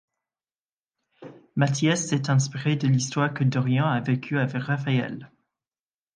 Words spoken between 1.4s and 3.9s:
Mathias s’est inspiré de l’histoire que Dorian